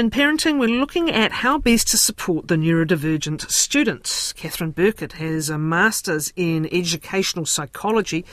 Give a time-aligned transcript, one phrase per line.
[0.00, 4.32] In parenting, we're looking at how best to support the neurodivergent students.
[4.32, 8.24] Kathryn Berkett has a master's in educational psychology.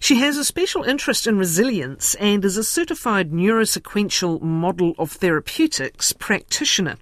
[0.00, 6.14] She has a special interest in resilience and is a certified neurosequential model of therapeutics
[6.14, 6.96] practitioner.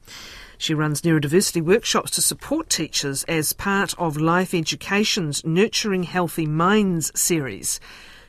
[0.58, 7.12] She runs neurodiversity workshops to support teachers as part of Life Education's Nurturing Healthy Minds
[7.14, 7.78] series.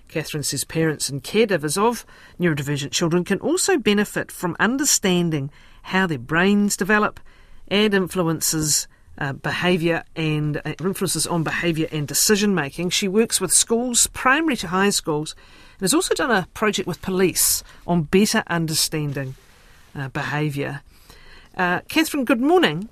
[0.09, 2.05] Kathryn says parents and caregivers of
[2.39, 5.49] neurodivergent children can also benefit from understanding
[5.83, 7.19] how their brains develop
[7.67, 12.89] and influences uh, behaviour and uh, influences on behaviour and decision making.
[12.89, 15.35] She works with schools, primary to high schools,
[15.73, 19.35] and has also done a project with police on better understanding
[19.95, 20.81] uh, behaviour.
[21.55, 22.89] Uh, Kathryn, good morning.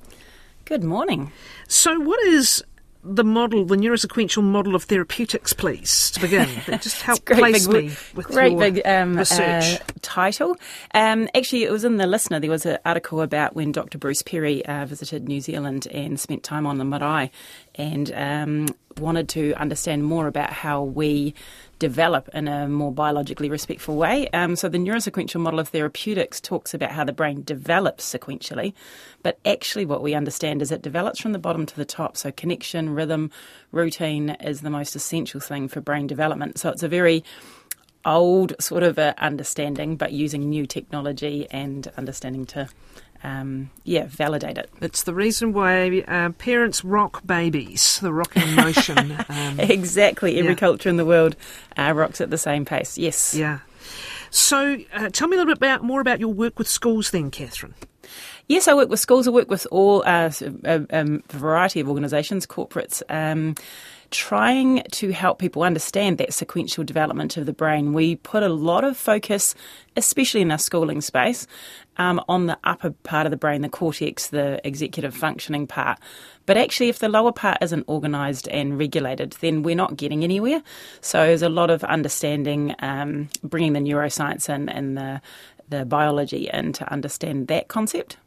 [0.65, 1.31] Good morning.
[1.67, 2.63] So, what is
[3.03, 6.49] the model, the neurosequential model of therapeutics, please, to begin?
[6.81, 9.80] Just help place big, me with great your big um, research.
[9.80, 10.57] Uh, title.
[10.94, 12.40] Um, actually, it was in the Listener.
[12.40, 13.98] There was an article about when Dr.
[13.98, 17.32] Bruce Perry uh, visited New Zealand and spent time on the marae,
[17.80, 18.68] and um,
[18.99, 21.34] wanted to understand more about how we
[21.80, 24.27] develop in a more biologically respectful way.
[24.30, 28.74] Um, so, the neurosequential model of therapeutics talks about how the brain develops sequentially,
[29.24, 32.18] but actually, what we understand is it develops from the bottom to the top.
[32.18, 33.32] So, connection, rhythm,
[33.72, 36.60] routine is the most essential thing for brain development.
[36.60, 37.24] So, it's a very
[38.05, 42.68] old sort of understanding, but using new technology and understanding to
[43.23, 44.70] um, yeah, validate it.
[44.81, 49.17] It's the reason why uh, parents rock babies, the rocking motion.
[49.29, 50.39] Um, exactly.
[50.39, 50.57] Every yeah.
[50.57, 51.35] culture in the world
[51.77, 52.98] uh, rocks at the same pace.
[52.98, 53.35] Yes.
[53.35, 53.59] Yeah.
[54.31, 57.29] So uh, tell me a little bit about, more about your work with schools then,
[57.31, 57.73] Kathryn.
[58.48, 59.27] Yes, I work with schools.
[59.27, 60.31] I work with all uh,
[60.63, 63.04] a, a, variety of organisations, corporates.
[63.07, 63.55] Um,
[64.12, 67.94] trying to help people understand that sequential development of the brain.
[67.94, 69.56] We put a lot of focus,
[69.96, 71.47] especially in our schooling space,
[71.97, 76.00] um, on the upper part of the brain, the cortex, the executive functioning part.
[76.46, 80.63] But actually, if the lower part isn't organised and regulated, then we're not getting anywhere.
[81.01, 85.22] So there's a lot of understanding, um, bringing the neuroscience in and the,
[85.67, 88.17] the biology in to understand that concept.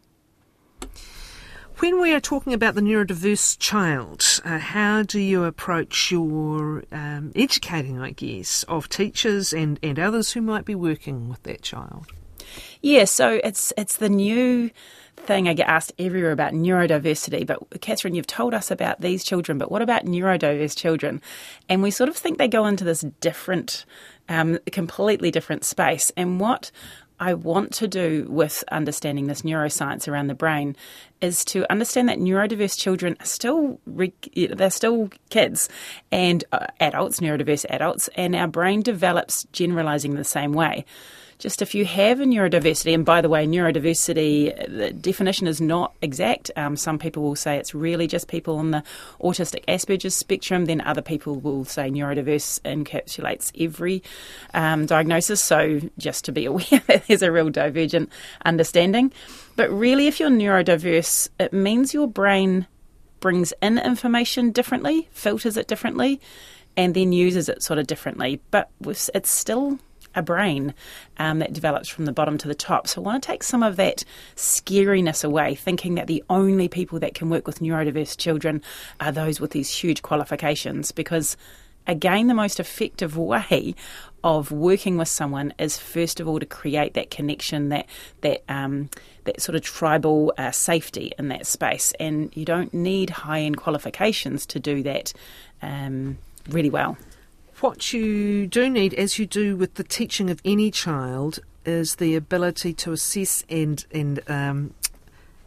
[1.83, 7.33] When we are talking about the neurodiverse child, uh, how do you approach your um,
[7.35, 12.07] educating, I guess, of teachers and, and others who might be working with that child?
[12.83, 14.71] Yeah, so it's it's the new
[15.17, 17.45] thing I get asked everywhere about neurodiversity.
[17.45, 21.21] But Kathryn, you've told us about these children, but what about neurodiverse children?
[21.69, 23.87] And we sort of think they go into this different,
[24.29, 26.13] um, completely different space.
[26.17, 26.71] And what
[27.23, 30.75] I want to do with understanding this neuroscience around the brain
[31.21, 35.69] is to understand that neurodiverse children are still they're still kids
[36.11, 40.85] and uh, adults, neurodiverse adults, and our brain develops generalizing the same way
[41.43, 45.93] just if you have a neurodiversity, and by the way, neurodiversity, the definition is not
[46.01, 46.53] exact.
[46.55, 48.85] Um, some people will say it's really just people on the
[49.21, 54.05] autistic Asperger's spectrum, then other people will say neurodiverse encapsulates every
[54.55, 55.43] um, diagnosis.
[55.43, 58.13] So just to be aware there's a real divergent
[58.45, 59.13] understanding.
[59.57, 62.69] But really, if you're neurodiverse, it means your brain
[63.19, 66.21] brings in information differently, filters it differently,
[66.77, 68.41] and then uses it sort of differently.
[68.53, 69.81] But it's still
[70.15, 70.75] a brain
[71.19, 72.87] um, that develops from the bottom to the top.
[72.87, 74.05] So I want to take some of that
[74.37, 78.63] scariness away, thinking that the only people that can work with neurodiverse children
[79.01, 81.37] are those with these huge qualifications because
[81.87, 83.75] again, the most effective way
[84.25, 87.87] of working with someone is first of all to create that connection, that
[88.21, 88.89] that um,
[89.25, 93.57] that sort of tribal uh, safety in that space, and you don't need high end
[93.57, 95.13] qualifications to do that
[95.61, 96.19] um,
[96.49, 96.97] really well.
[97.63, 102.17] What you do need, as you do with the teaching of any child, is the
[102.17, 104.75] ability to assess and and um,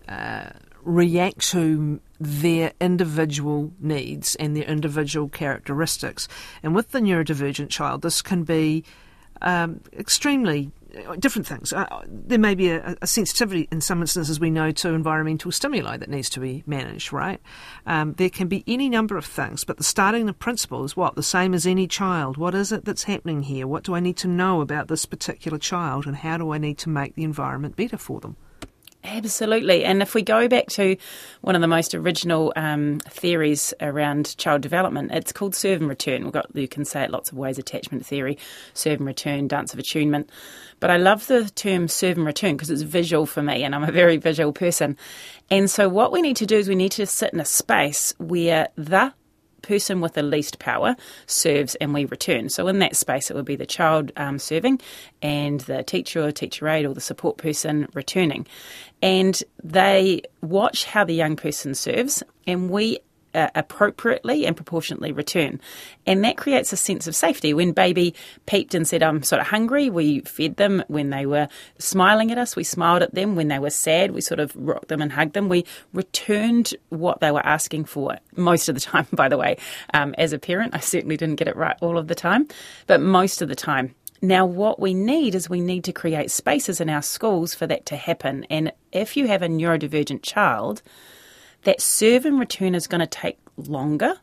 [0.07, 0.51] uh,
[0.85, 6.29] react to their individual needs and their individual characteristics.
[6.63, 8.85] And with the neurodivergent child, this can be
[9.41, 10.71] um, extremely
[11.19, 11.73] different things.
[11.73, 15.97] Uh, there may be a, a, sensitivity in some instances we know to environmental stimuli
[15.97, 17.41] that needs to be managed, right?
[17.85, 21.15] Um, there can be any number of things, but the starting principle is what?
[21.15, 22.37] The same as any child.
[22.37, 23.67] What is it that's happening here?
[23.67, 26.77] What do I need to know about this particular child and how do I need
[26.79, 28.37] to make the environment better for them?
[29.15, 29.85] Absolutely.
[29.85, 30.97] And if we go back to
[31.39, 36.25] one of the most original um, theories around child development, it's called serve and return.
[36.25, 38.37] We've got, you can say it lots of ways attachment theory,
[38.73, 40.29] serve and return, dance of attunement.
[40.81, 43.85] But I love the term serve and return because it's visual for me, and I'm
[43.85, 44.97] a very visual person.
[45.49, 48.13] And so, what we need to do is we need to sit in a space
[48.17, 49.13] where the
[49.65, 50.95] person with the least power
[51.25, 52.49] serves and we return.
[52.49, 54.79] So in that space, it would be the child um, serving
[55.21, 58.47] and the teacher or teacher aide or the support person returning.
[59.01, 62.99] And they watch how the young person serves, and we
[63.35, 65.59] uh, appropriately and proportionately return.
[66.07, 67.53] And that creates a sense of safety.
[67.53, 68.15] When baby
[68.45, 70.83] peeped and said, I'm sort of hungry, we fed them.
[70.87, 73.35] When they were smiling at us, we smiled at them.
[73.35, 75.49] When they were sad, we sort of rocked them and hugged them.
[75.49, 79.57] We returned what they were asking for most of the time, by the way.
[79.93, 82.47] Um, as a parent, I certainly didn't get it right all of the time,
[82.87, 83.93] but most of the time.
[84.21, 87.85] Now, what we need is we need to create spaces in our schools for that
[87.87, 88.45] to happen.
[88.49, 90.81] And if you have a neurodivergent child,
[91.65, 94.15] that serve and return is going to take longer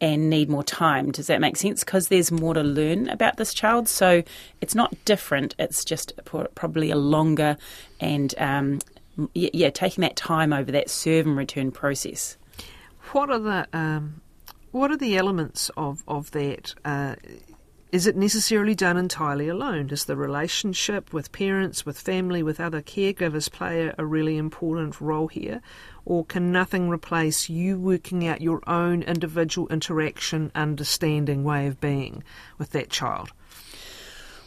[0.00, 1.10] and need more time.
[1.12, 1.84] Does that make sense?
[1.84, 3.88] Because there's more to learn about this child.
[3.88, 4.22] So
[4.60, 6.12] it's not different, it's just
[6.54, 7.56] probably a longer
[8.00, 8.80] and, um,
[9.34, 12.36] yeah, taking that time over that serve and return process.
[13.12, 13.68] What are the.
[13.72, 14.20] Um,
[14.72, 16.74] what are the elements of, of that?
[16.84, 17.14] Uh,
[17.94, 19.86] is it necessarily done entirely alone?
[19.86, 25.28] Does the relationship with parents, with family, with other caregivers play a, really important role
[25.28, 25.62] here?
[26.04, 32.24] Or can nothing replace you working out your own individual interaction, understanding way of being
[32.58, 33.30] with that child?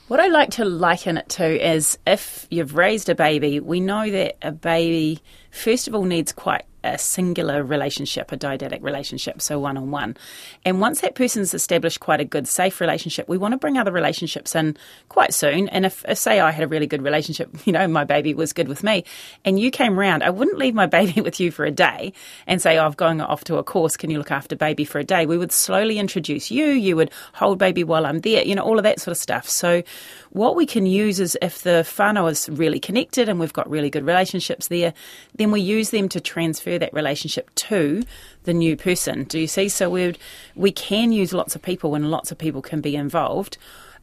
[0.10, 4.12] What I like to liken it to is if you've raised a baby, we know
[4.12, 5.22] that a baby,
[5.52, 10.18] first of all, needs quite a singular relationship, a didactic relationship, so one on one.
[10.66, 13.92] And once that person's established quite a good, safe relationship, we want to bring other
[13.92, 14.78] relationships in
[15.10, 15.70] quite soon.
[15.70, 18.54] And if, if, say, I had a really good relationship, you know, my baby was
[18.54, 19.04] good with me,
[19.46, 22.14] and you came around, I wouldn't leave my baby with you for a day
[22.46, 25.00] and say, oh, I'm going off to a course, can you look after baby for
[25.00, 25.26] a day?
[25.26, 28.78] We would slowly introduce you, you would hold baby while I'm there, you know, all
[28.78, 29.48] of that sort of stuff.
[29.48, 29.84] So
[30.32, 33.90] what we can use is if the whānau is really connected and we've got really
[33.90, 34.94] good relationships there,
[35.36, 38.04] then we use them to transfer that relationship to
[38.44, 39.24] the new person.
[39.26, 39.70] Do you see?
[39.70, 40.16] So we
[40.56, 43.58] we can use lots of people and lots of people can be involved.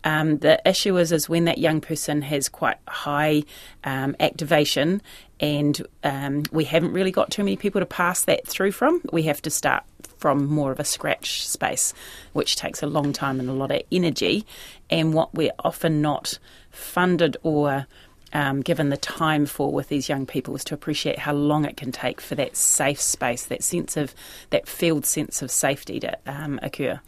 [0.04, 3.44] Um, the issue is, is when that young person has quite high
[3.84, 5.00] um, activation
[5.44, 9.24] and um, we haven't really got too many people to pass that through from, we
[9.24, 9.84] have to start
[10.16, 11.92] from more of a scratch space,
[12.32, 14.46] which takes a long time and a lot of energy.
[14.88, 16.38] And what we're often not
[16.70, 17.86] funded or
[18.32, 21.76] um, given the time for with these young people is to appreciate how long it
[21.76, 24.14] can take for that safe space, that sense of
[24.48, 27.00] that field sense of safety to um, occur.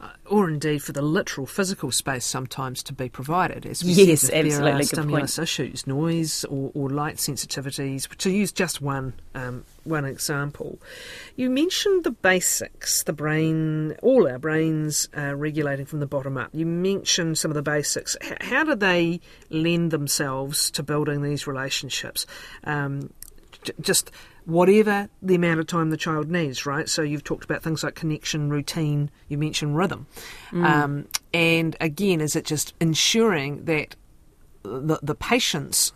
[0.00, 3.66] Uh, or indeed for the literal physical space sometimes to be provided.
[3.66, 4.70] As we yes, said, absolutely.
[4.70, 8.06] There are stimulus issues, noise or, or, light sensitivities.
[8.18, 10.78] To use just one um, one example,
[11.34, 16.50] you mentioned the basics, the brain, all our brains uh, regulating from the bottom up.
[16.52, 18.16] You mentioned some of the basics.
[18.22, 22.24] H- how do they lend themselves to building these relationships?
[22.62, 23.12] Um,
[23.64, 24.12] j- just
[24.48, 26.88] whatever the amount of time the child needs, right?
[26.88, 30.06] So you've talked about things like connection, routine, you mentioned rhythm.
[30.52, 30.64] Mm.
[30.64, 33.94] Um, and again, is it just ensuring that
[34.62, 35.92] the, the patience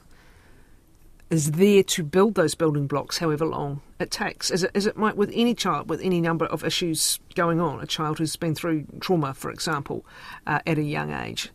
[1.31, 4.51] is there to build those building blocks however long it takes?
[4.51, 7.81] Is it, is it might with any child with any number of issues going on,
[7.81, 10.05] a child who's been through trauma, for example,
[10.47, 11.49] uh, at a young age?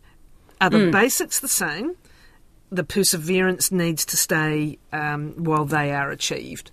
[0.60, 0.90] Are the mm.
[0.90, 1.94] basics the same?
[2.70, 6.72] The perseverance needs to stay um, while they are achieved.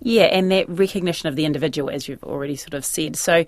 [0.00, 3.16] Yeah, and that recognition of the individual, as you've already sort of said.
[3.16, 3.44] So,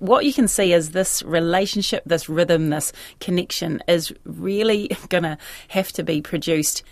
[0.00, 5.38] what you can see is this relationship, this rhythm, this connection is really going to
[5.68, 6.82] have to be produced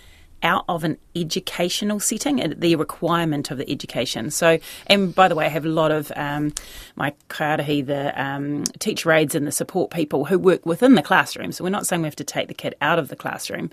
[0.43, 4.31] out of an educational setting, the requirement of the education.
[4.31, 6.53] So, and by the way, I have a lot of um,
[6.95, 11.53] my kaiarahi, the um, teacher aides and the support people who work within the classroom.
[11.53, 13.71] So we're not saying we have to take the kid out of the classroom,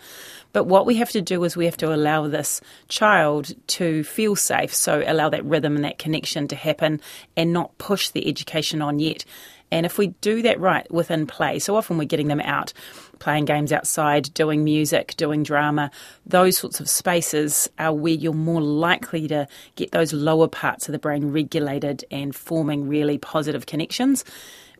[0.53, 4.35] but what we have to do is we have to allow this child to feel
[4.35, 4.73] safe.
[4.73, 7.01] So allow that rhythm and that connection to happen
[7.35, 9.25] and not push the education on yet.
[9.73, 12.73] And if we do that right within play, so often we're getting them out
[13.17, 15.89] playing games outside, doing music, doing drama,
[16.27, 20.91] those sorts of spaces are where you're more likely to get those lower parts of
[20.91, 24.23] the brain regulated and forming really positive connections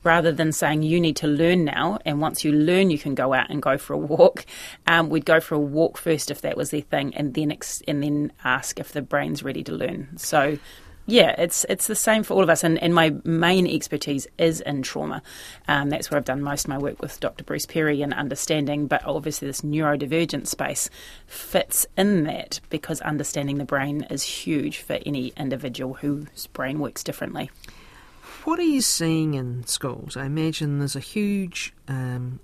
[0.04, 3.34] rather than saying you need to learn now and once you learn you can go
[3.34, 4.46] out and go for a walk.
[4.86, 7.82] Um, we'd go for a walk first if that was their thing and then ex-
[7.88, 10.10] and then ask if the brain's ready to learn.
[10.18, 10.60] So
[11.06, 14.62] yeah, it's it's the same for all of us, and, and my main expertise is
[14.62, 15.22] in trauma.
[15.68, 17.44] Um, that's where I've done most of my work with Dr.
[17.44, 18.88] Bruce Perry and understanding.
[18.88, 20.90] But obviously, this neurodivergent space
[21.28, 27.04] fits in that because understanding the brain is huge for any individual whose brain works
[27.04, 27.52] differently.
[28.46, 30.18] What are you seeing in schools?
[30.18, 32.40] I imagine there's a huge um,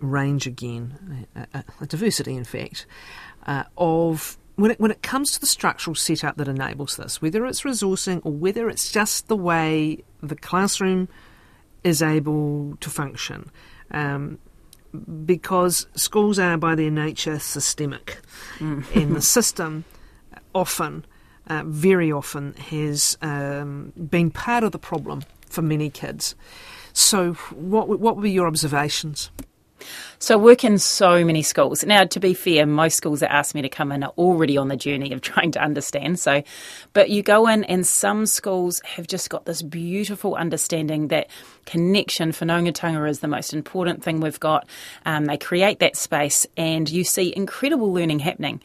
[0.00, 2.86] range again, a, a, diversity, in fact,
[3.46, 7.44] uh, of when it, when it comes to the structural setup that enables this, whether
[7.46, 11.08] it's resourcing or whether it's just the way the classroom
[11.82, 13.50] is able to function,
[13.90, 14.38] um,
[15.26, 18.20] because schools are by their nature systemic,
[18.58, 18.84] mm.
[18.94, 19.84] and the system
[20.54, 21.04] often,
[21.48, 26.36] uh, very often, has um, been part of the problem for many kids.
[26.92, 29.32] So, what what would be your observations?
[30.18, 31.84] So I work in so many schools.
[31.84, 34.68] Now, to be fair, most schools that ask me to come in are already on
[34.68, 36.18] the journey of trying to understand.
[36.20, 36.42] So,
[36.92, 41.28] but you go in, and some schools have just got this beautiful understanding that
[41.66, 44.68] connection, for whanaungatanga is the most important thing we've got.
[45.06, 48.60] Um, they create that space, and you see incredible learning happening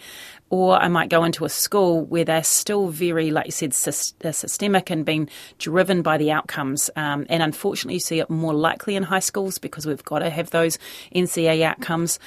[0.49, 4.31] or I might go into a school where they're still very, like you said, uh,
[4.31, 6.89] systemic and being driven by the outcomes.
[6.95, 10.29] Um, and unfortunately, you see it more likely in high schools because we've got to
[10.29, 10.77] have those
[11.13, 12.19] NCEA outcomes.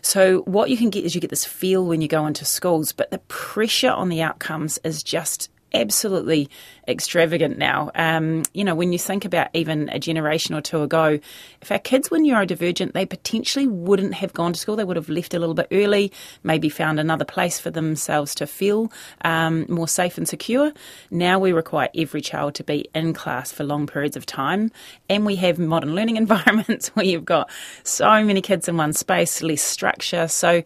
[0.00, 2.92] So, what you can get is you get this feel when you go into schools,
[2.92, 6.48] but the pressure on the outcomes is just absolutely
[6.86, 7.90] extravagant now.
[7.94, 11.18] Um, you know, when you think about even a generation or two ago,
[11.60, 14.76] if our kids were neurodivergent, they potentially wouldn't have gone to school.
[14.76, 18.46] They would have left a little bit early, maybe found another place for themselves to
[18.46, 18.90] feel
[19.22, 20.72] um, more safe and secure.
[21.10, 24.70] Now we require every child to be in class for long periods of time,
[25.08, 27.50] and we have modern learning environments where you've got
[27.84, 30.28] so many kids in one space, less structure.
[30.28, 30.62] So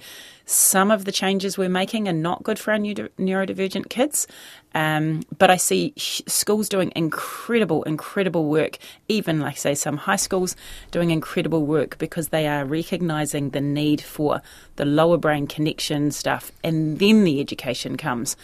[0.52, 4.26] some of the changes we're making are not good for our neurodivergent kids.
[4.74, 8.78] Um, but I see schools doing incredible, incredible work,
[9.08, 10.56] even like say some high schools
[10.90, 14.40] doing incredible work because they are recognizing the need for
[14.76, 18.36] the lower brain connection stuff, and then the education comes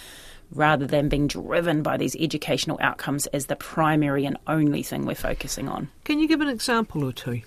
[0.50, 5.15] rather than being driven by these educational outcomes as the primary and only thing we're
[5.15, 5.88] focusing on.
[6.05, 7.43] Can you give an example or two?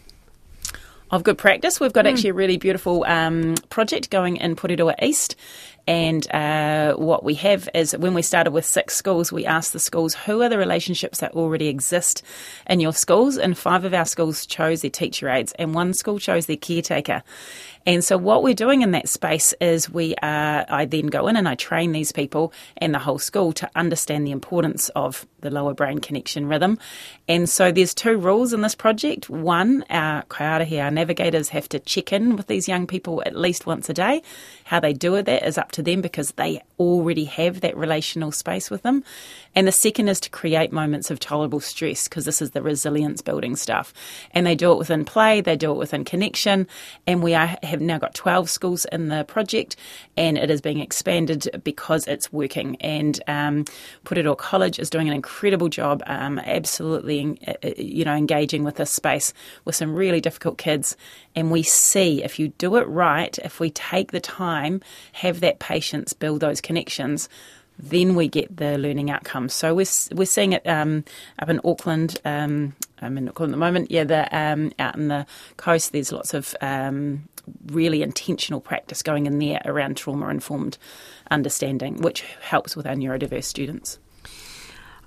[1.12, 1.80] Of good practice.
[1.80, 2.12] We've got mm.
[2.12, 5.36] actually a really beautiful um, project going in Porirua East.
[5.88, 9.80] And uh, what we have is when we started with six schools, we asked the
[9.80, 12.24] schools who are the relationships that already exist
[12.68, 13.38] in your schools.
[13.38, 17.24] And five of our schools chose their teacher aides, and one school chose their caretaker.
[17.86, 21.36] And so what we're doing in that space is we are, I then go in
[21.36, 25.50] and I train these people and the whole school to understand the importance of the
[25.50, 26.78] lower brain connection rhythm.
[27.28, 29.30] And so there's two rules in this project.
[29.30, 33.66] One, our kaiarahi, our navigators have to check in with these young people at least
[33.66, 34.22] once a day.
[34.66, 38.32] How they do it, that is up to them because they already have that relational
[38.32, 39.04] space with them.
[39.56, 43.22] And the second is to create moments of tolerable stress because this is the resilience
[43.22, 43.94] building stuff.
[44.32, 46.68] And they do it within play, they do it within connection.
[47.08, 49.76] And we are, have now got 12 schools in the project
[50.16, 52.76] and it is being expanded because it's working.
[52.82, 53.66] And um,
[54.06, 58.76] Porirua College is doing an incredible job, um, absolutely, uh, uh, you know, engaging with
[58.76, 59.34] this space
[59.66, 60.96] with some really difficult kids.
[61.36, 64.82] And we see if you do it right, if we take the time,
[65.14, 67.30] have that patience, build those connections,
[67.80, 69.54] then we get the learning outcomes.
[69.54, 71.04] So we're, we're seeing it um,
[71.40, 72.20] up in Auckland.
[72.26, 73.92] Um, I'm in Auckland at the moment.
[73.92, 75.26] Yeah, the, um, out in the
[75.58, 77.28] coast, there's lots of um,
[77.68, 80.78] really intentional practice going in there around trauma informed
[81.30, 84.00] understanding, which helps with our neurodiverse students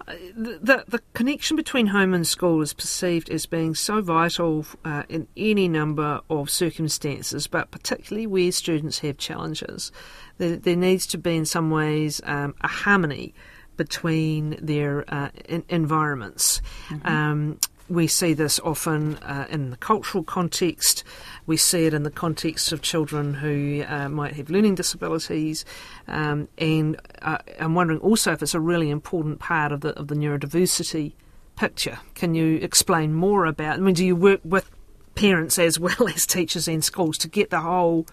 [0.07, 5.27] the, the connection between home and school is perceived as being so vital uh, in
[5.37, 9.93] any number of circumstances, but particularly where students have challenges.
[10.39, 13.35] There, there needs to be, in some ways, um, a harmony
[13.77, 16.61] between their uh, in- environments.
[16.89, 17.09] Mm-hmm.
[17.09, 21.05] Um, we see this often uh, in the cultural context.
[21.47, 25.65] We see it in the context of children who uh, might have learning disabilities,
[26.09, 30.09] um, and uh, I'm wondering also if it's a really important part of the of
[30.09, 31.13] the neurodiversity
[31.57, 31.99] picture.
[32.15, 33.75] Can you explain more about?
[33.75, 34.71] I mean, do you work with
[35.15, 38.07] parents as well as teachers and schools to get the whole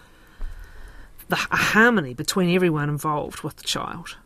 [1.30, 4.18] the harmony between everyone involved with the child?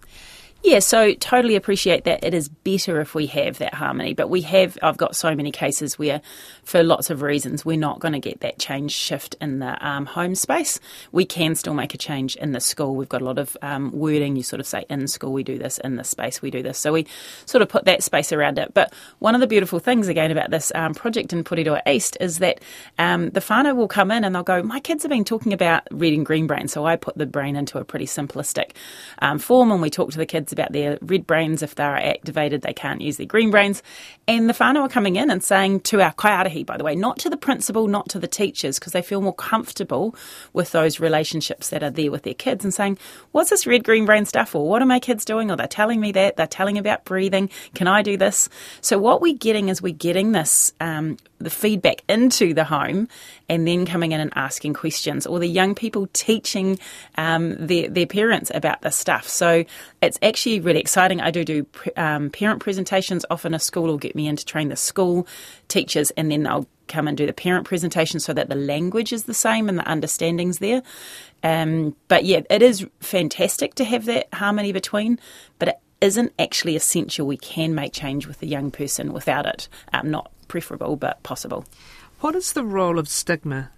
[0.65, 2.23] Yeah, so totally appreciate that.
[2.23, 4.79] It is better if we have that harmony, but we have.
[4.81, 6.21] I've got so many cases where,
[6.63, 10.07] for lots of reasons, we're not going to get that change shift in the um,
[10.07, 10.79] home space.
[11.11, 12.95] We can still make a change in the school.
[12.95, 14.37] We've got a lot of um, wording.
[14.37, 16.79] You sort of say in school we do this, in the space we do this.
[16.79, 17.05] So we
[17.45, 18.73] sort of put that space around it.
[18.73, 22.39] But one of the beautiful things again about this um, project in Porirua East is
[22.39, 22.59] that
[22.97, 25.83] um, the whānau will come in and they'll go, "My kids have been talking about
[25.91, 28.71] reading green brain," so I put the brain into a pretty simplistic
[29.19, 31.61] um, form, and we talk to the kids about their red brains.
[31.61, 33.83] If they're activated, they can't use their green brains.
[34.27, 37.19] And the whānau are coming in and saying to our kaiarahi, by the way, not
[37.19, 40.15] to the principal, not to the teachers, because they feel more comfortable
[40.53, 42.97] with those relationships that are there with their kids and saying,
[43.31, 45.51] what's this red green brain stuff or what are my kids doing?
[45.51, 47.49] Or they're telling me that, they're telling about breathing.
[47.73, 48.49] Can I do this?
[48.81, 53.07] So what we're getting is we're getting this um, the feedback into the home
[53.49, 56.79] and then coming in and asking questions, or the young people teaching
[57.17, 59.27] um, their, their parents about this stuff.
[59.27, 59.65] So
[60.01, 61.21] it's actually really exciting.
[61.21, 61.65] I do do
[61.97, 63.25] um, parent presentations.
[63.29, 65.27] Often a school will get me in to train the school
[65.67, 69.23] teachers, and then they'll come and do the parent presentation so that the language is
[69.23, 70.83] the same and the understanding's there.
[71.43, 75.19] Um, but yeah, it is fantastic to have that harmony between,
[75.59, 77.25] but it isn't actually essential.
[77.25, 79.67] We can make change with the young person without it.
[79.93, 81.65] Um, not preferable, but possible.
[82.19, 83.71] What is the role of stigma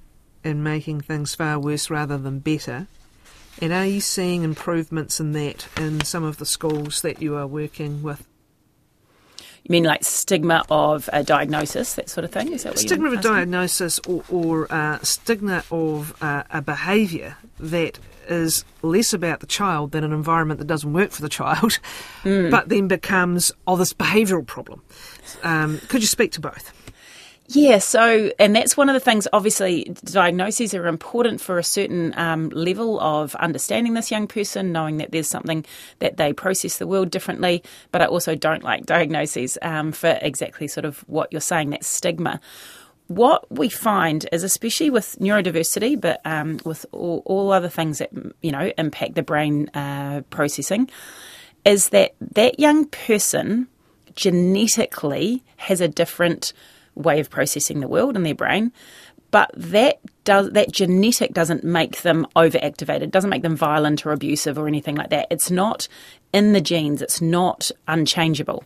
[0.44, 2.88] in making things far worse rather than better?
[3.62, 7.48] And are you seeing improvements in that in some of the schools that you are
[7.48, 8.26] working with?
[9.64, 12.54] You mean like stigma of a diagnosis, that sort of thing?
[12.54, 17.36] Is that what stigma of a diagnosis or, or uh, stigma of uh, a behaviour
[17.60, 21.80] that is less about the child than an environment that doesn't work for the child,
[22.24, 22.52] mm.
[22.52, 24.82] but then becomes, oh, this behavioural problem.
[25.44, 26.74] Um, could you speak to both?
[27.50, 32.14] Yeah, so, and that's one of the things, obviously, diagnoses are important for a certain
[32.20, 35.66] um, level of understanding this young person, knowing that there's something
[36.00, 37.64] that they process the world differently.
[37.94, 41.86] But I also don't like diagnoses um, for exactly sort of what you're saying, that
[41.86, 42.42] stigma.
[43.08, 48.10] What we find is, especially with neurodiversity, but um, with all, all, other things that,
[48.42, 50.90] you know, impact the brain uh, processing,
[51.64, 53.68] is that that young person
[54.16, 56.52] genetically has a different
[56.96, 58.74] way of processing the world in their brain.
[59.30, 64.58] But that does that genetic doesn't make them overactivated, doesn't make them violent or abusive
[64.58, 65.28] or anything like that.
[65.30, 65.88] It's not
[66.34, 68.64] in the genes, it's not unchangeable.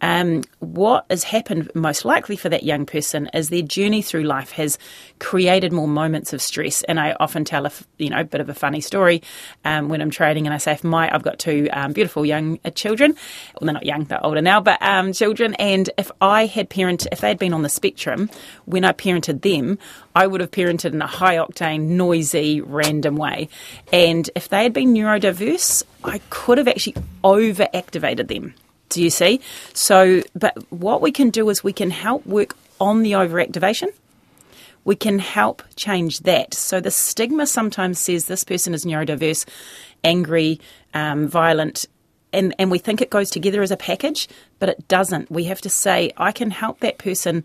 [0.00, 4.50] Um, what has happened most likely for that young person is their journey through life
[4.52, 4.78] has
[5.20, 6.82] created more moments of stress.
[6.82, 9.22] And I often tell a you know bit of a funny story
[9.64, 12.58] um, when I'm trading, and I say, if my I've got two um, beautiful young
[12.64, 13.14] uh, children,
[13.54, 17.06] well they're not young, they're older now, but um, children, and if I had parent,
[17.10, 18.28] if they had been on the spectrum
[18.66, 19.78] when I parented them,
[20.14, 23.48] I would have parented in a high octane, noisy, random way.
[23.92, 28.54] And if they had been neurodiverse, I could have actually overactivated them.
[28.88, 29.40] Do you see?
[29.72, 33.88] So, but what we can do is we can help work on the overactivation.
[34.84, 36.54] We can help change that.
[36.54, 39.44] So, the stigma sometimes says this person is neurodiverse,
[40.04, 40.60] angry,
[40.94, 41.86] um, violent,
[42.32, 45.30] and, and we think it goes together as a package, but it doesn't.
[45.30, 47.44] We have to say, I can help that person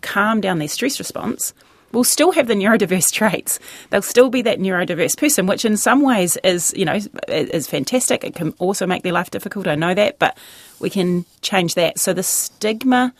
[0.00, 1.52] calm down their stress response
[1.92, 3.58] will still have the neurodiverse traits.
[3.90, 6.98] They'll still be that neurodiverse person, which in some ways is, you know,
[7.28, 8.24] is fantastic.
[8.24, 9.66] It can also make their life difficult.
[9.66, 10.36] I know that, but
[10.78, 11.98] we can change that.
[11.98, 13.12] So the stigma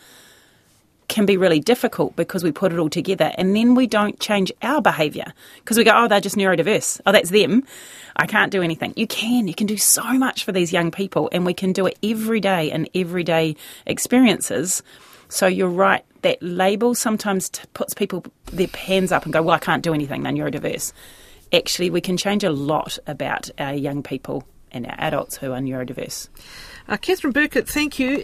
[1.11, 4.49] can be really difficult because we put it all together and then we don't change
[4.61, 7.01] our behaviour because we go, oh, they're just neurodiverse.
[7.05, 7.65] Oh, that's them.
[8.15, 8.93] I can't do anything.
[8.95, 9.49] You can.
[9.49, 12.39] You can do so much for these young people and we can do it every
[12.39, 14.83] day in everyday experiences.
[15.31, 19.55] So you're right that label sometimes t- puts people their hands up and go, well,
[19.55, 20.91] I can't do anything, they're neurodiverse.
[21.53, 25.59] Actually, we can change a lot about our young people and our adults who are
[25.59, 26.27] neurodiverse.
[26.89, 28.19] Uh, Kathryn Berkett, thank you.